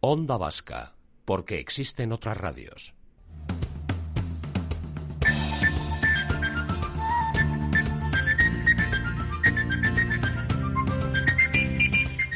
[0.00, 0.92] Onda Vasca,
[1.24, 2.94] porque existen otras radios.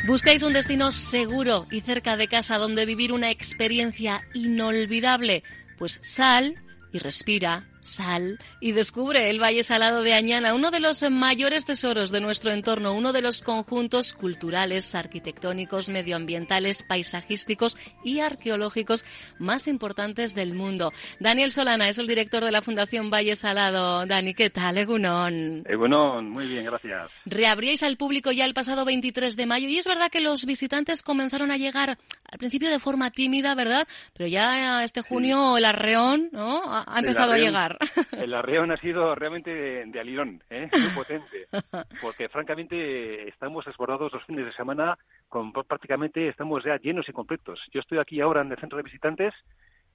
[0.06, 5.45] ¿Buscáis un destino seguro y cerca de casa donde vivir una experiencia inolvidable?
[5.79, 6.56] Pues sal
[6.93, 12.10] y respira sal y descubre el Valle Salado de Añana, uno de los mayores tesoros
[12.10, 19.05] de nuestro entorno, uno de los conjuntos culturales, arquitectónicos, medioambientales, paisajísticos y arqueológicos
[19.38, 20.93] más importantes del mundo.
[21.21, 24.07] Daniel Solana es el director de la Fundación Valle Salado.
[24.07, 24.79] Dani, ¿qué tal?
[24.79, 25.65] Egunon.
[25.68, 27.10] Egunon, muy bien, gracias.
[27.27, 31.02] Reabríais al público ya el pasado 23 de mayo y es verdad que los visitantes
[31.02, 31.99] comenzaron a llegar
[32.30, 33.87] al principio de forma tímida, ¿verdad?
[34.15, 36.62] Pero ya este junio el arreón ¿no?
[36.66, 37.74] ha, empezado a llegar.
[38.13, 40.69] El arreón ha sido realmente de, alirón, ¿eh?
[40.73, 41.47] muy potente,
[42.03, 47.61] porque francamente estamos desbordados los fines de semana, con prácticamente estamos ya llenos y completos.
[47.73, 49.35] Yo estoy aquí ahora en el centro de visitantes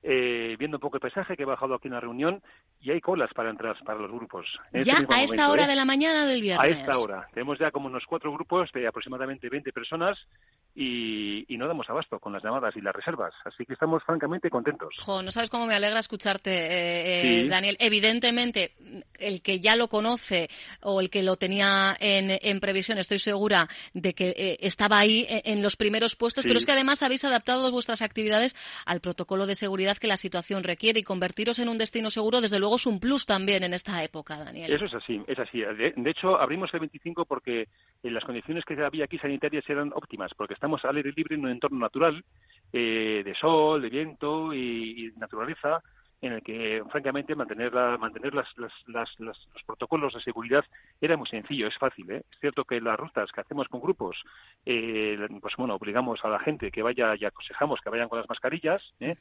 [0.02, 2.42] eh, viendo un poco el paisaje que he bajado aquí en la reunión
[2.80, 4.46] y hay colas para entrar para los grupos.
[4.72, 5.68] ¿Ya este a esta hora ¿eh?
[5.68, 6.66] de la mañana del viernes?
[6.66, 7.28] A esta hora.
[7.34, 10.18] Tenemos ya como unos cuatro grupos de aproximadamente 20 personas
[10.76, 13.34] y, no damos abasto con las llamadas y las reservas.
[13.44, 14.96] Así que estamos francamente contentos.
[15.06, 17.76] no sabes cómo me alegra escucharte, eh, eh, Daniel.
[17.80, 18.72] Evidentemente,
[19.20, 20.48] el que ya lo conoce
[20.82, 25.62] o el que lo tenía en, previsión, estoy segura de que eh, estaba ahí en,
[25.62, 29.98] los primeros puestos, pero es que además habéis adaptado vuestras actividades al protocolo de seguridad
[29.98, 33.26] que la situación requiere y convertiros en un destino seguro, desde luego, es un plus
[33.26, 34.72] también en esta época, Daniel.
[34.72, 35.60] Eso es así, es así.
[35.60, 37.68] De, de hecho, abrimos el 25 porque
[38.04, 41.52] las condiciones que había aquí sanitarias eran óptimas, porque estamos al aire libre en un
[41.52, 42.24] entorno natural
[42.72, 45.82] eh, de sol, de viento y, naturaleza
[46.22, 48.48] en el que, francamente, mantener, mantener las,
[48.88, 50.66] las, los protocolos de seguridad
[51.00, 52.12] era muy sencillo, es fácil.
[52.12, 52.24] ¿eh?
[52.32, 54.18] Es cierto que las rutas que hacemos con grupos,
[54.66, 58.28] eh, pues bueno, obligamos a la gente que vaya y aconsejamos que vayan con las
[58.28, 59.16] mascarillas, ¿eh?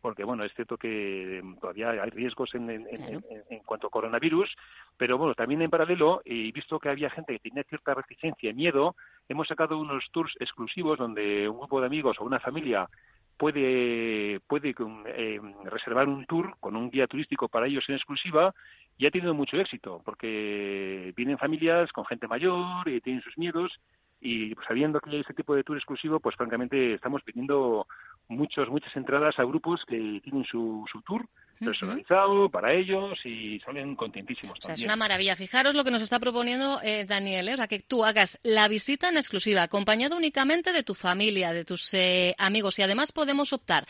[0.00, 4.48] porque bueno, es cierto que todavía hay riesgos en, en, cuanto a coronavirus,
[4.96, 8.96] pero bueno, también en paralelo, y visto que había gente que tenía cierta reticencia, miedo,
[9.28, 12.88] hemos sacado unos tours exclusivos donde un grupo de amigos o una familia
[13.38, 14.74] puede, puede
[15.06, 18.54] eh, reservar un tour con un guía turístico para ellos en exclusiva
[18.98, 23.72] y ha tenido mucho éxito porque vienen familias con gente mayor y tienen sus miedos
[24.20, 27.86] y pues, sabiendo que hay ese tipo de tour exclusivo, pues francamente estamos pidiendo
[28.28, 31.28] muchos, muchas entradas a grupos que tienen su, su tour
[31.58, 34.58] personalizado para ellos y salen contentísimos.
[34.58, 35.36] O sea, es una maravilla.
[35.36, 37.54] Fijaros lo que nos está proponiendo eh, Daniel, ¿eh?
[37.54, 41.64] o sea, que tú hagas la visita en exclusiva, acompañado únicamente de tu familia, de
[41.64, 43.86] tus eh, amigos y además podemos optar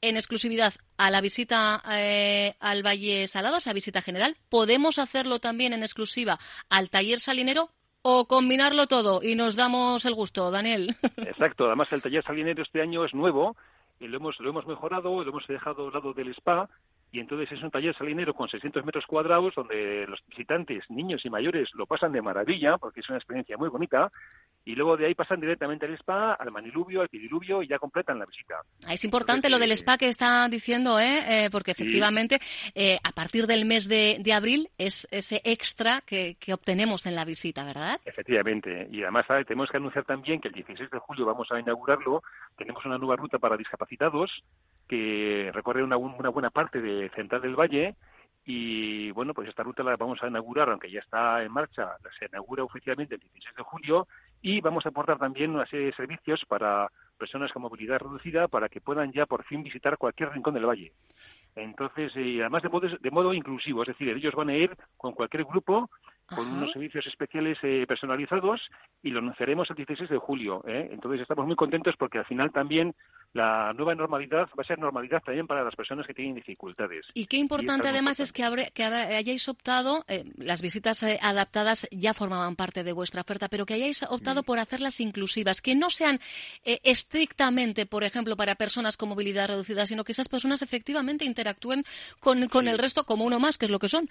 [0.00, 4.36] en exclusividad a la visita al Valle Salado, a esa visita general.
[4.48, 6.38] Podemos hacerlo también en exclusiva
[6.68, 7.70] al taller salinero
[8.08, 10.94] o combinarlo todo y nos damos el gusto, Daniel.
[11.16, 13.56] Exacto, además el taller salinero este año es nuevo
[13.98, 16.68] y lo hemos, lo hemos mejorado, lo hemos dejado al lado del spa
[17.12, 21.30] y entonces es un taller salinero con 600 metros cuadrados donde los visitantes, niños y
[21.30, 24.10] mayores, lo pasan de maravilla porque es una experiencia muy bonita
[24.64, 28.18] y luego de ahí pasan directamente al spa, al maniluvio, al piriluvio y ya completan
[28.18, 28.56] la visita.
[28.86, 31.44] Ah, es importante lo del spa que está diciendo, ¿eh?
[31.46, 32.40] eh porque efectivamente
[32.74, 37.64] eh, a partir del mes de, abril es ese extra que, obtenemos en la visita,
[37.64, 38.00] ¿verdad?
[38.04, 42.22] Efectivamente, y además tenemos que anunciar también que el 16 de julio vamos a inaugurarlo,
[42.56, 44.30] tenemos una nueva ruta para discapacitados
[44.88, 47.96] que recorre una, una buena parte de Central del Valle
[48.48, 52.26] y bueno, pues esta ruta la vamos a inaugurar, aunque ya está en marcha, se
[52.26, 54.06] inaugura oficialmente el 16 de julio
[54.40, 56.88] y vamos a aportar también una serie de servicios para
[57.18, 60.92] personas con movilidad reducida para que puedan ya por fin visitar cualquier rincón del valle.
[61.56, 65.12] Entonces, y además de modo, de modo inclusivo, es decir, ellos van a ir con
[65.12, 65.90] cualquier grupo
[66.34, 68.60] con unos servicios especiales eh, personalizados
[69.02, 70.62] y lo anunciaremos el 16 de julio.
[70.66, 70.88] ¿eh?
[70.92, 72.94] Entonces estamos muy contentos porque al final también
[73.32, 77.06] la nueva normalidad va a ser normalidad también para las personas que tienen dificultades.
[77.14, 78.42] Y qué importante además es que,
[78.72, 83.74] que hayáis optado, eh, las visitas adaptadas ya formaban parte de vuestra oferta, pero que
[83.74, 86.18] hayáis optado por hacerlas inclusivas, que no sean
[86.64, 91.84] estrictamente, por ejemplo, para personas con movilidad reducida, sino que esas personas efectivamente interactúen
[92.20, 94.08] con, con el resto como uno más, que es lo que son.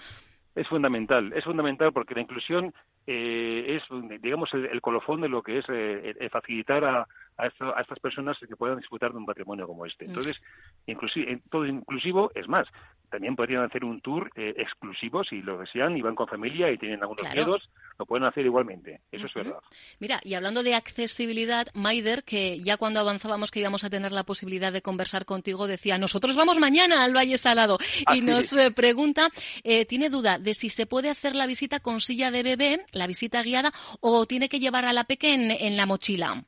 [0.55, 2.73] Es fundamental, es fundamental porque la inclusión
[3.05, 7.07] eh, es, digamos, el, colofón de lo que es eh, facilitar a,
[7.37, 10.05] a, a estas personas que puedan disfrutar de un patrimonio como este.
[10.05, 10.41] Entonces,
[10.85, 12.67] inclusive, todo inclusivo es más.
[13.09, 16.77] También podrían hacer un tour eh, exclusivo si lo desean y van con familia y
[16.77, 19.01] tienen algunos miedos, lo pueden hacer igualmente.
[19.11, 19.59] Eso es verdad.
[19.99, 24.23] Mira, y hablando de accesibilidad, Maider, que ya cuando avanzábamos que íbamos a tener la
[24.23, 27.77] posibilidad de conversar contigo, decía, nosotros vamos mañana al Valle Salado.
[28.13, 29.29] y nos eh, pregunta,
[29.63, 33.07] eh, tiene duda de si se puede hacer la visita con silla de bebé, la
[33.07, 33.71] visita guiada,
[34.01, 36.43] o tiene que llevar a la pequeña en la mochila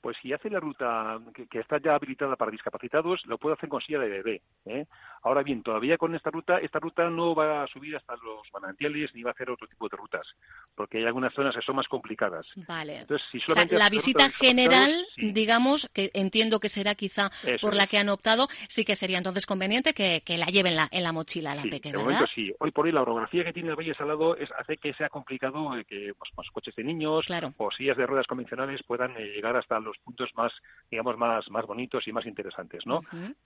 [0.00, 3.80] pues si hace la ruta que, está ya habilitada para discapacitados, lo puede hacer con
[3.80, 4.42] silla de bebé.
[4.66, 4.86] ¿eh?
[5.22, 9.14] Ahora bien, todavía con esta ruta, esta ruta no va a subir hasta los manantiales
[9.14, 10.26] ni va a hacer otro tipo de rutas,
[10.74, 12.46] porque hay algunas zonas que son más complicadas.
[12.68, 13.00] Vale.
[13.00, 13.40] Entonces, si
[13.76, 17.30] la visita general, digamos, que entiendo que será quizá
[17.60, 21.02] por la que han optado, sí que sería entonces conveniente que, la lleven la, en
[21.02, 21.98] la mochila la pequeña.
[21.98, 22.52] De momento sí.
[22.60, 25.76] Hoy por hoy la orografía que tiene el Valle Salado es, hace que sea complicado
[25.76, 27.26] eh, que pues, pues, coches de niños
[27.56, 30.52] o sillas de ruedas convencionales puedan eh, llegar hasta los puntos más,
[30.90, 33.00] digamos, más, más bonitos y más interesantes, ¿no?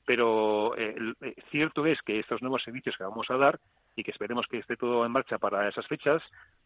[0.05, 1.35] Pero eh, eh,
[1.65, 3.59] cierto es que estos nuevos servicios que vamos a dar
[3.97, 6.23] y que esperemos que esté todo en marcha para esas fechas,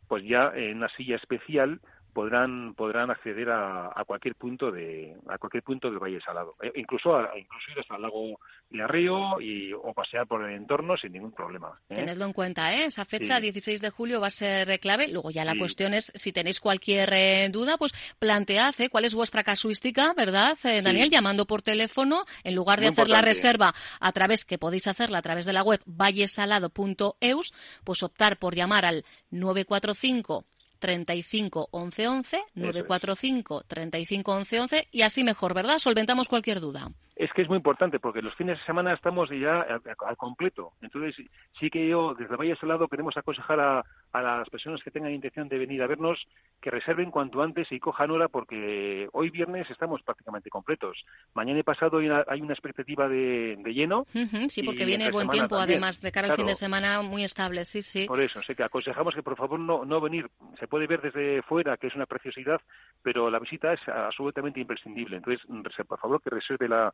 [0.08, 1.80] pues ya en una silla especial
[2.18, 7.16] podrán podrán acceder a, cualquier punto de a cualquier punto del Valle Salado, e incluso
[7.36, 11.30] incluso ir hasta el lago de Arreo y o pasear por el entorno sin ningún
[11.30, 11.78] problema.
[11.88, 11.94] ¿eh?
[11.94, 12.86] Tenedlo en cuenta, ¿eh?
[12.86, 15.06] Esa fecha, 16 de julio, va a ser clave.
[15.06, 18.88] Luego ya la cuestión es si tenéis cualquier eh, duda, pues plantead ¿eh?
[18.88, 21.10] cuál es vuestra casuística, ¿verdad, eh, Daniel?
[21.10, 25.22] Llamando por teléfono en lugar de hacer la reserva a través que podéis hacerla a
[25.22, 27.54] través de la web vallesalado.eus,
[27.84, 30.44] pues optar por llamar al 945
[30.78, 35.78] 35 11 11, 945 35 11 11 y así mejor, ¿verdad?
[35.78, 36.88] Solventamos cualquier duda
[37.18, 40.72] es que es muy importante porque los fines de semana estamos ya al, completo.
[40.80, 41.16] Entonces,
[41.58, 43.84] sí que yo, desde Valle Salado, queremos aconsejar a,
[44.14, 46.18] las personas que tengan intención de venir a vernos
[46.60, 51.04] que reserven cuanto antes y cojan hora porque hoy viernes estamos prácticamente completos.
[51.34, 54.06] Mañana y pasado hay una, expectativa de, lleno.
[54.48, 57.82] sí, porque viene buen tiempo, además, de cara al fin de semana muy estable, sí,
[57.82, 58.06] sí.
[58.06, 60.28] Por eso, sé que aconsejamos que por favor no, no venir.
[60.58, 62.60] Se puede ver desde fuera, que es una preciosidad,
[63.02, 65.16] pero la visita es absolutamente imprescindible.
[65.16, 66.92] Entonces, por favor, que reserve la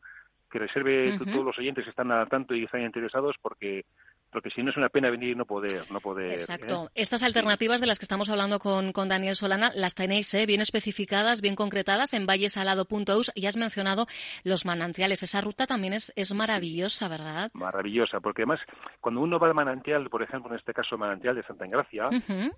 [0.51, 3.87] que reserve todos los oyentes que están al tanto y están interesados porque
[4.35, 5.89] porque si no es una pena venir y no poder.
[5.93, 6.87] No poder Exacto.
[6.87, 6.91] ¿eh?
[6.97, 10.45] Estas alternativas de las que estamos hablando con, con Daniel Solana las tenéis ¿eh?
[10.45, 14.07] bien especificadas, bien concretadas en vallesalado.us y has mencionado
[14.43, 15.23] los manantiales.
[15.23, 17.53] Esa ruta también es, es maravillosa, ¿verdad?
[17.55, 18.59] Maravillosa, porque además
[19.01, 22.09] cuando uno va al manantial, por ejemplo, en este caso manantial de Santa Engracia,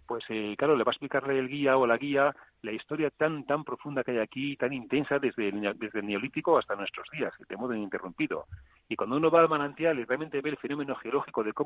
[0.06, 3.44] pues eh, claro, le va a explicarle el guía o la guía la historia tan
[3.44, 7.32] tan profunda que hay aquí, tan intensa desde el, desde el neolítico hasta nuestros días,
[7.48, 8.46] de modo ininterrumpido.
[8.88, 11.65] Y cuando uno va al manantial y realmente ve el fenómeno geológico de cómo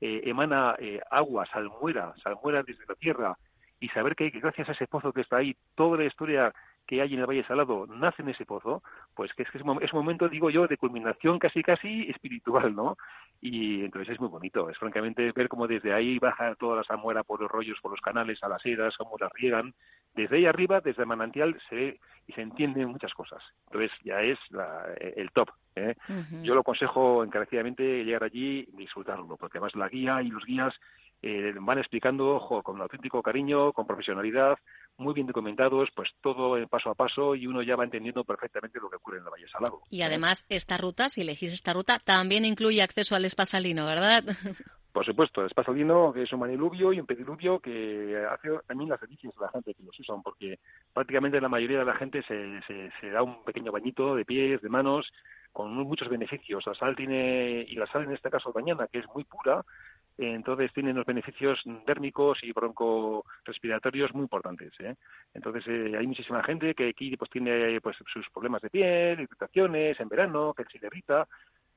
[0.00, 3.38] eh, emana eh, agua, salmuera, salmuera desde la tierra,
[3.80, 6.52] y saber que gracias a ese pozo que está ahí, toda la historia
[6.86, 8.82] que hay en el Valle Salado nace en ese pozo,
[9.14, 12.96] pues que es que es un, momento, digo yo, de culminación casi casi espiritual, ¿no?
[13.40, 17.22] Y entonces es muy bonito, es francamente ver cómo desde ahí baja toda la salmuera
[17.22, 19.74] por los rollos, por los canales, a las eras, cómo las riegan,
[20.14, 23.42] desde ahí arriba, desde el manantial, se ve y se entienden muchas cosas.
[23.66, 24.38] Entonces ya es
[25.16, 25.50] el top.
[25.74, 25.94] ¿eh?
[26.42, 30.74] Yo lo aconsejo encarecidamente llegar allí y disfrutarlo, porque además la guía y los guías
[31.22, 34.58] eh, van explicando ojo, con auténtico cariño, con profesionalidad,
[34.96, 38.90] muy bien documentados, pues todo paso a paso y uno ya va entendiendo perfectamente lo
[38.90, 39.82] que ocurre en la Valle Salado.
[39.90, 44.24] Y además esta ruta, si elegís esta ruta, también incluye acceso al espasalino, ¿verdad?
[44.92, 49.00] Por supuesto, el espasalino que es un maniluvio y un pediluvio que hace también las
[49.00, 50.58] delicias de la gente que los usan, porque
[50.92, 54.60] prácticamente la mayoría de la gente se, se, se da un pequeño bañito de pies,
[54.60, 55.10] de manos,
[55.52, 56.66] con muchos beneficios.
[56.66, 59.62] La sal tiene, y la sal en este caso mañana, que es muy pura,
[60.18, 64.72] entonces tiene unos beneficios térmicos y broncorespiratorios muy importantes.
[64.80, 64.94] ¿eh?
[65.34, 69.98] Entonces eh, hay muchísima gente que aquí pues tiene pues sus problemas de piel, irritaciones
[70.00, 71.26] en verano, que se irrita,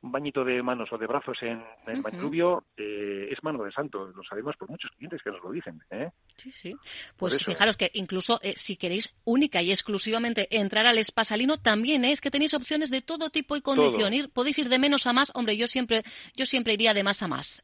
[0.01, 4.07] un bañito de manos o de brazos en, el uh es mano de santo.
[4.07, 5.81] Lo sabemos por muchos clientes que nos lo dicen.
[5.89, 6.09] ¿eh?
[6.37, 6.75] Sí, sí.
[7.17, 12.21] Pues fijaros que incluso eh, si queréis única y exclusivamente entrar al espasalino, también es
[12.21, 14.29] que tenéis opciones de todo tipo y condición.
[14.31, 15.31] podéis ir de menos a más.
[15.33, 16.03] Hombre, yo siempre,
[16.35, 17.63] yo siempre iría de más a más.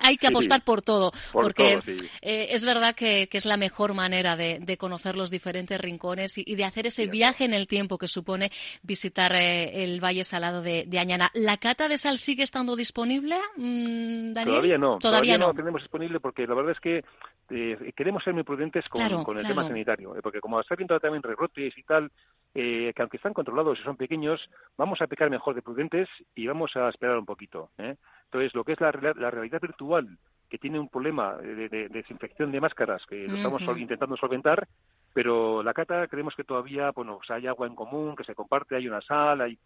[0.00, 1.12] Hay que apostar por todo.
[1.32, 1.80] porque
[2.22, 6.86] es verdad que, es la mejor manera de, conocer los diferentes rincones y, de hacer
[6.86, 8.50] ese viaje en el tiempo que supone
[8.82, 11.30] visitar el Valle Salado de, de Añana.
[11.46, 14.56] ¿La cata de sal sigue estando disponible, mm, Daniel?
[14.56, 14.98] Todavía no.
[14.98, 15.54] Todavía, no.
[15.54, 17.04] tenemos disponible porque la verdad es que
[17.50, 20.16] eh, queremos ser muy prudentes con, el tema sanitario.
[20.16, 22.10] Eh, porque como está viendo también rebrotes y tal,
[22.52, 24.40] eh, que aunque están controlados y son pequeños,
[24.76, 27.70] vamos a pecar mejor de prudentes y vamos a esperar un poquito.
[27.78, 30.18] Entonces, lo que es la, realidad virtual,
[30.50, 34.66] que tiene un problema de, desinfección de máscaras que lo estamos intentando solventar,
[35.14, 38.88] Pero la cata creemos que todavía, bueno, hay agua en común, que se comparte, hay
[38.88, 39.56] una sal, hay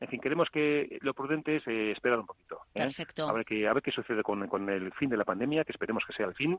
[0.00, 2.62] en fin, queremos que lo prudente es eh, esperar un poquito.
[2.74, 2.80] ¿eh?
[2.80, 3.28] Perfecto.
[3.28, 4.40] A ver, qué, a ver qué sucede con,
[4.70, 6.58] el fin de la pandemia, que esperemos que sea el fin,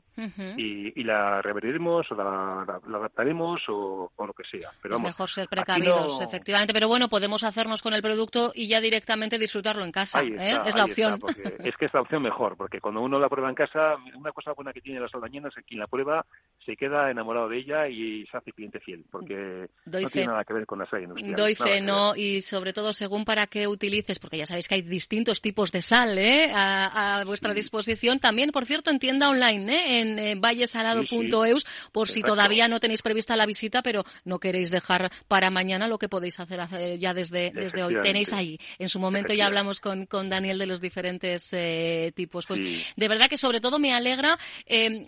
[0.56, 4.70] y, la revertiremos o la, adaptaremos o, lo que sea.
[4.80, 6.72] Pero es mejor ser precavidos, efectivamente.
[6.72, 10.22] Pero bueno, podemos hacernos con el producto y ya directamente disfrutarlo en casa.
[10.22, 10.60] ¿eh?
[10.64, 11.20] es la opción.
[11.64, 14.52] es que es la opción mejor, porque cuando uno la prueba en casa, una cosa
[14.52, 16.24] buena que tiene las saldañanas es que quien la prueba
[16.64, 20.54] se queda enamorado de ella y se hace cliente fiel, porque no tiene nada que
[20.54, 21.34] ver con la sal industrial.
[21.34, 24.82] Doy fe, no, y sobre todo según para que utilices, porque ya sabéis que hay
[24.82, 26.50] distintos tipos de sal ¿eh?
[26.52, 28.18] a, vuestra disposición.
[28.18, 30.00] También, por cierto, en tienda online, ¿eh?
[30.00, 35.10] en eh, vallesalado.eus, por si todavía no tenéis prevista la visita, pero no queréis dejar
[35.28, 36.60] para mañana lo que podéis hacer,
[36.98, 37.96] ya desde, desde hoy.
[38.02, 38.58] Tenéis ahí.
[38.78, 42.44] En su momento ya hablamos con, con Daniel de los diferentes eh, tipos.
[42.44, 42.60] Pues
[42.94, 44.38] de verdad que sobre todo me alegra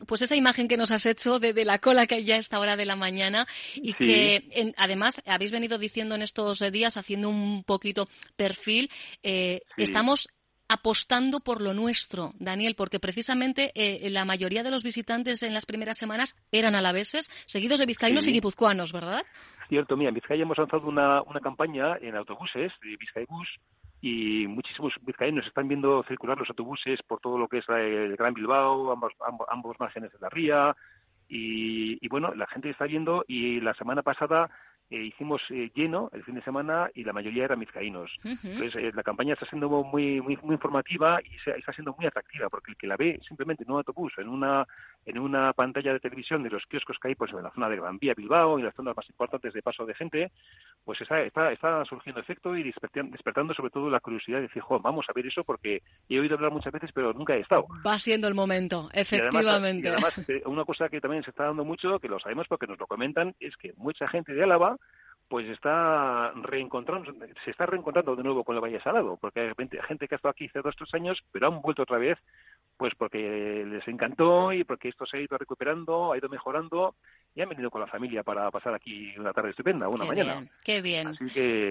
[0.06, 2.38] pues esa imagen que nos has hecho de, de, la cola que hay ya a
[2.38, 7.28] esta hora de la mañana y que además habéis venido diciendo en estos días, haciendo
[7.28, 8.90] un poquito perfil,
[9.22, 10.28] eh, estamos
[10.68, 15.66] apostando por lo nuestro, Daniel, porque precisamente eh, la mayoría de los visitantes en las
[15.66, 19.22] primeras semanas eran alaveses, seguidos de vizcaínos y guipuzcoanos, ¿verdad?
[19.68, 23.48] Cierto, mira, en Vizcaya hemos lanzado una, una campaña en autobuses de Vizcaibus
[24.00, 28.34] y muchísimos vizcaínos están viendo circular los autobuses por todo lo que es el Gran
[28.34, 29.12] Bilbao, ambos,
[29.48, 30.76] ambos, márgenes de la ría,
[31.26, 34.50] y, y, bueno, la gente está viendo y la semana pasada
[34.90, 38.10] eh, hicimos eh, lleno el fin de semana y la mayoría eran vizcaínos.
[38.22, 42.48] Entonces, eh, la campaña está siendo muy, muy, muy informativa y está siendo muy atractiva,
[42.50, 44.66] porque el que la ve simplemente en un autobús, en una,
[45.06, 47.76] en una pantalla de televisión de los kioscos que hay pues, en la zona de
[47.76, 50.32] Gran Vía, Bilbao y las zonas más importantes de paso de gente,
[50.84, 55.06] pues está, está, está surgiendo efecto y despertando, sobre todo la curiosidad de decir, vamos
[55.08, 57.66] a ver eso porque he oído hablar muchas veces, pero nunca he estado.
[57.86, 59.88] Va siendo el momento, efectivamente.
[59.88, 62.78] y además una cosa que también se está dando mucho, que lo sabemos porque nos
[62.78, 64.76] lo comentan, es que mucha gente de Álava
[65.28, 67.12] pues está reencontrando,
[67.44, 70.30] se está reencontrando de nuevo con el Valle Salado, porque hay gente que ha estado
[70.30, 72.18] aquí hace dos tres años, pero han vuelto otra vez,
[72.76, 76.94] pues porque les encantó y porque esto se ha ido recuperando, ha ido mejorando
[77.34, 80.46] y han venido con la familia para pasar aquí una tarde estupenda, una mañana.
[80.62, 81.16] qué bien.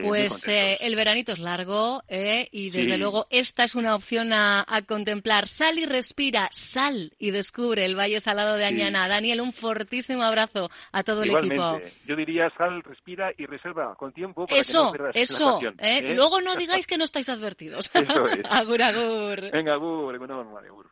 [0.04, 4.66] pues eh, el veranito es largo eh, y desde luego esta es una opción a,
[4.88, 5.48] contemplar.
[5.48, 9.08] Sal y respira, sal y descubre el Valle Salado de Añana.
[9.08, 11.80] Daniel, un fortísimo abrazo a todo el equipo.
[12.06, 14.46] Yo diría sal, respira y reserva con tiempo.
[14.46, 15.60] Para eso, que no eso.
[15.62, 15.74] ¿eh?
[15.80, 16.16] ¿eh?
[16.16, 17.90] Luego no digáis que no estáis advertidos.
[17.94, 18.40] Eso es.
[18.50, 19.52] agur, agur.
[19.52, 20.90] Venga, agur, agur.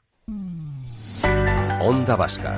[1.84, 2.58] Onda Vasca,